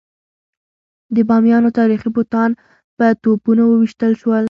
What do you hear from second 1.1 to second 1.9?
د بامیانو